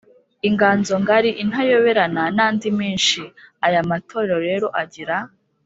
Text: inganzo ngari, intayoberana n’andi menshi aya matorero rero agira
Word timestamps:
inganzo 0.47 0.93
ngari, 1.03 1.29
intayoberana 1.43 2.23
n’andi 2.35 2.69
menshi 2.79 3.21
aya 3.65 3.81
matorero 3.89 4.35
rero 4.47 4.67
agira 4.81 5.17